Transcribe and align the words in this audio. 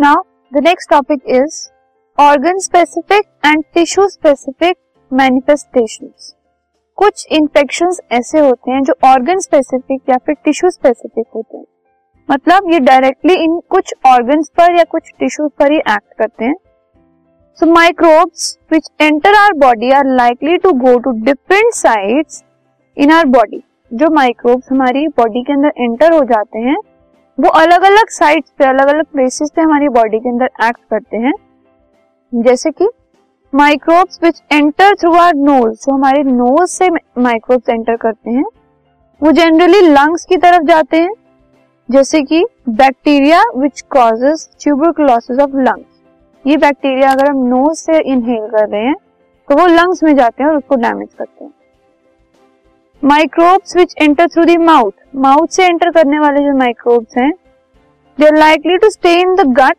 Now 0.00 0.22
the 0.52 0.62
next 0.64 0.90
topic 0.90 1.22
is 1.28 1.56
organ 2.18 2.58
specific 2.58 3.24
and 3.46 3.64
tissue 3.74 4.06
specific 4.08 4.76
manifestations 5.10 6.32
कुछ 6.98 7.26
infections 7.30 8.00
ऐसे 8.12 8.38
होते 8.38 8.70
हैं 8.70 8.82
जो 8.82 8.94
ऑर्गन 9.04 9.38
स्पेसिफिक 9.38 10.00
या 10.10 10.16
फिर 10.16 10.34
टिश्यू 10.44 10.70
स्पेसिफिक 10.70 11.26
होते 11.34 11.56
हैं। 11.56 11.64
मतलब 12.28 12.72
ये 12.72 12.80
डायरेक्टली 12.80 13.34
इन 13.34 13.60
कुछ 13.70 13.94
ऑर्गन्स 14.06 14.50
पर 14.58 14.76
या 14.76 14.84
कुछ 14.90 15.10
टिश्यूज 15.20 15.50
पर 15.58 15.72
ही 15.72 15.78
एक्ट 15.78 16.18
करते 16.18 16.44
हैं। 16.44 16.54
So 17.58 17.66
microbes 17.66 18.56
which 18.72 18.90
enter 19.00 19.34
our 19.34 19.52
body 19.58 19.90
are 19.90 20.14
likely 20.16 20.56
to 20.58 20.72
go 20.86 20.98
to 20.98 21.10
different 21.24 21.74
sides 21.74 22.44
in 22.96 23.12
our 23.12 23.26
body 23.28 23.62
जो 23.92 24.10
माइक्रोब्स 24.14 24.72
हमारी 24.72 25.06
बॉडी 25.08 25.42
के 25.42 25.52
अंदर 25.52 25.72
एंटर 25.78 26.12
हो 26.12 26.24
जाते 26.24 26.58
हैं 26.58 26.76
वो 27.38 27.48
अलग 27.50 27.82
अलग 27.82 28.08
साइड्स 28.10 28.50
पे 28.58 28.64
अलग 28.64 28.88
अलग 28.88 29.04
प्लेसेस 29.06 29.50
पे 29.50 29.62
हमारी 29.62 29.88
बॉडी 29.90 30.18
के 30.20 30.28
अंदर 30.28 30.48
एक्ट 30.66 30.80
करते 30.90 31.16
हैं। 31.16 31.32
जैसे 32.32 32.70
कि 32.70 32.88
microbes 33.52 34.18
which 34.22 34.40
enter 34.52 34.94
through 34.94 35.12
our 35.16 35.34
nose 35.36 35.72
जो 35.74 35.94
हमारे 35.94 36.22
नोज़ 36.24 36.70
से 36.70 36.88
माइक्रोब्स 36.90 37.68
एंटर 37.68 37.96
करते 37.96 38.30
हैं। 38.30 38.44
वो 39.20 39.32
जनरली 39.32 39.80
लंग्स 39.82 40.24
की 40.24 40.36
तरफ़ 40.36 40.66
जाते 40.66 40.96
हैं, 40.96 41.12
जैसे 41.88 42.22
कि 42.22 42.44
bacteria 42.70 43.42
which 43.56 43.80
causes 43.90 44.48
tuberculosis 44.62 45.38
of 45.38 45.56
lungs 45.58 45.86
ये 46.44 46.56
बैक्टीरिया 46.58 47.10
अगर 47.12 47.30
हम 47.30 47.46
नोज़ 47.48 47.78
से 47.80 48.00
इनहेल 48.02 48.46
कर 48.48 48.68
रहे 48.68 48.84
हैं 48.84 48.94
तो 49.48 49.56
वो 49.56 49.66
लंग्स 49.68 50.02
में 50.02 50.14
जाते 50.16 50.42
हैं 50.42 50.50
और 50.50 50.56
उसको 50.56 50.76
डैमेज 50.76 51.08
करते 51.14 51.44
हैं। 51.44 51.52
Microbes 53.02 53.76
which 53.76 53.94
enter 53.98 54.26
through 54.28 54.44
the 54.44 54.56
mouth 54.58 54.92
mouth 55.16 55.46
से 55.50 55.66
एंटर 55.66 55.90
करने 55.90 56.18
वाले 56.18 56.40
जो 56.40 56.56
माइक्रोब्स 56.56 57.16
हैं 57.18 57.30
they 58.18 58.26
are 58.26 58.36
likely 58.36 58.76
to 58.78 58.90
stay 58.90 59.14
in 59.20 59.34
the 59.36 59.46
gut 59.58 59.76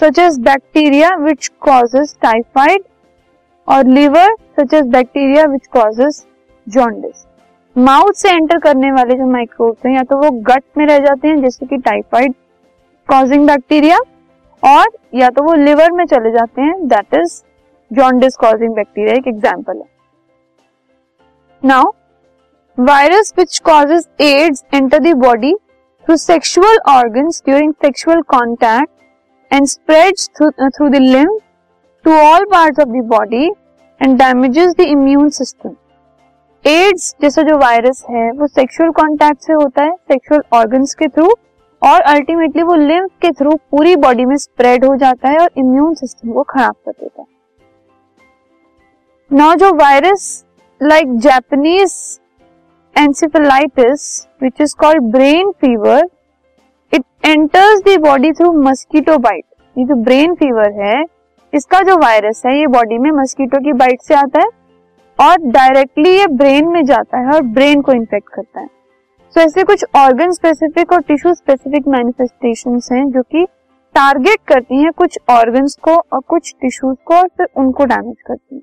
such 0.00 0.18
as 0.18 0.38
bacteria 0.44 1.14
which 1.18 1.48
causes 1.62 2.14
typhoid 2.22 2.82
और 3.68 3.86
liver 3.88 4.34
such 4.58 4.74
as 4.74 4.86
bacteria 4.88 5.44
which 5.46 5.66
causes 5.72 6.22
jaundice 6.66 7.24
mouth 7.76 8.12
से 8.16 8.30
enter 8.30 8.58
करने 8.58 8.92
वाले 8.92 9.14
जो 9.14 9.30
माइक्रोब्स 9.30 9.86
हैं, 9.86 9.94
या 9.94 10.02
तो 10.02 10.16
वो 10.16 10.30
गट 10.42 10.62
में 10.78 10.86
रह 10.86 10.98
जाते 10.98 11.28
हैं, 11.28 11.40
जैसे 11.42 11.66
कि 11.66 11.76
टाइफाइड 11.78 12.34
कॉजिंग 13.08 13.46
बैक्टीरिया 13.46 13.98
और 14.62 14.86
या 15.14 15.30
तो 15.30 15.42
वो 15.44 15.54
लिवर 15.54 15.92
में 15.92 16.04
चले 16.06 16.30
जाते 16.32 16.62
हैं 16.62 16.86
that 16.88 17.14
is 17.14 17.42
jaundice 17.90 18.36
causing 18.36 18.74
bacteria 18.74 19.14
एक 19.16 19.28
एग्ज़ाम्पल 19.28 19.76
है। 19.76 19.88
Now 21.62 21.92
virus 22.78 23.32
which 23.38 23.58
causes 23.64 24.04
AIDS 24.20 24.62
enter 24.74 24.98
the 24.98 25.12
body 25.16 25.52
through 26.06 26.16
sexual 26.16 26.78
organs 26.90 27.42
during 27.46 27.72
sexual 27.82 28.20
contact 28.28 29.52
and 29.52 29.66
spreads 29.66 30.28
through 30.38 30.88
the 30.88 30.94
lymph 30.94 31.38
to 32.04 32.12
all 32.12 32.44
parts 32.44 32.80
of 32.80 32.88
the 32.88 33.02
body 33.10 33.46
and 34.00 34.16
damages 34.18 34.74
the 34.78 34.80
immune 34.80 35.28
system 35.28 35.74
AIDS 36.64 37.14
जैसा 37.22 37.42
जो 37.42 37.58
virus 37.58 38.04
है, 38.10 38.30
वो 38.30 38.46
sexual 38.46 38.90
contact 38.90 39.42
से 39.42 39.52
होता 39.52 39.82
है 39.82 39.94
sexual 40.12 40.42
organs 40.52 40.94
के 40.94 41.08
through 41.08 41.26
और 41.82 42.00
ultimately 42.00 42.62
वो 42.62 42.74
लिम्फ 42.74 43.10
के 43.22 43.30
थ्रू 43.32 43.54
पूरी 43.70 43.94
बॉडी 43.96 44.24
में 44.24 44.36
स्प्रेड 44.36 44.84
हो 44.84 44.96
जाता 44.96 45.28
है 45.28 45.38
और 45.38 45.50
इम्यून 45.58 45.94
सिस्टम 45.94 46.32
को 46.32 46.42
खराब 46.42 46.74
कर 46.86 46.92
देता 46.92 47.22
है। 47.22 47.26
नाउ 49.30 49.54
जो 49.54 49.72
virus 49.74 50.44
like 50.80 51.18
Japanese 51.18 52.20
encephalitis 52.96 54.26
which 54.42 54.60
is 54.60 54.74
called 54.78 55.02
brain 55.02 55.50
fever 55.50 56.08
it 56.92 57.04
enters 57.24 57.98
body 57.98 58.32
through 58.32 58.52
mosquito 58.52 59.18
bite 59.18 59.44
ये 59.78 59.84
जो 59.84 59.94
ब्रेन 59.94 60.34
फीवर 60.34 60.72
है 60.82 61.04
इसका 61.52 61.80
जो 61.80 61.96
वायरस 61.96 62.42
है 62.46 62.58
ये 62.58 62.66
बॉडी 62.66 62.98
में 62.98 63.10
मस्कीटो 63.10 63.60
की 63.60 63.72
बाइट 63.72 64.02
से 64.02 64.14
आता 64.14 64.40
है 64.40 64.48
और 65.18 65.36
डायरेक्टली 65.40 66.10
ये 66.10 66.26
ब्रेन 66.26 66.68
में 66.68 66.84
जाता 66.84 67.18
है 67.18 67.26
और 67.26 67.42
ब्रेन 67.42 67.80
को 67.80 67.92
इन्फेक्ट 67.92 68.28
करता 68.28 68.60
है। 68.60 68.66
सो 68.66 69.40
so, 69.40 69.46
ऐसे 69.46 69.62
कुछ 69.62 69.84
ऑर्गन 69.96 70.30
स्पेसिफिक 70.30 70.92
और 70.92 71.00
टिश्यू 71.00 71.34
स्पेसिफिक 71.34 71.88
मैनिफेस्टेशन 71.88 72.80
हैं 72.92 73.10
जो 73.10 73.22
कि 73.22 73.44
टारगेट 73.94 74.38
करती 74.48 74.76
हैं 74.76 74.92
कुछ 74.92 75.18
ऑर्गन्स 75.30 75.76
को 75.82 75.94
और 75.94 76.20
कुछ 76.20 76.54
टिश्यूज 76.60 76.96
को 77.04 77.14
और 77.14 77.28
फिर 77.28 77.46
उनको 77.56 77.84
डैमेज 77.84 78.16
करती 78.26 78.54
हैं। 78.54 78.62